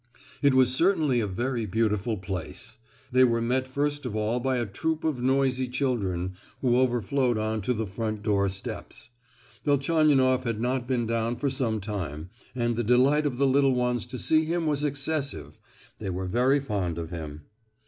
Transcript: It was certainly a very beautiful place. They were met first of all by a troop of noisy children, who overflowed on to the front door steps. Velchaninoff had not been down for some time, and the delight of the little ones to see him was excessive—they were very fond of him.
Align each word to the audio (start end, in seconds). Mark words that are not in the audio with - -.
It 0.41 0.55
was 0.55 0.73
certainly 0.73 1.19
a 1.19 1.27
very 1.27 1.67
beautiful 1.67 2.17
place. 2.17 2.79
They 3.11 3.23
were 3.23 3.39
met 3.39 3.67
first 3.67 4.03
of 4.03 4.15
all 4.15 4.39
by 4.39 4.57
a 4.57 4.65
troop 4.65 5.03
of 5.03 5.21
noisy 5.21 5.67
children, 5.67 6.33
who 6.61 6.75
overflowed 6.79 7.37
on 7.37 7.61
to 7.61 7.71
the 7.75 7.85
front 7.85 8.23
door 8.23 8.49
steps. 8.49 9.11
Velchaninoff 9.63 10.43
had 10.43 10.59
not 10.59 10.87
been 10.87 11.05
down 11.05 11.35
for 11.35 11.51
some 11.51 11.79
time, 11.79 12.31
and 12.55 12.75
the 12.77 12.83
delight 12.83 13.27
of 13.27 13.37
the 13.37 13.45
little 13.45 13.75
ones 13.75 14.07
to 14.07 14.17
see 14.17 14.43
him 14.43 14.65
was 14.65 14.83
excessive—they 14.83 16.09
were 16.09 16.25
very 16.25 16.59
fond 16.59 16.97
of 16.97 17.11
him. 17.11 17.43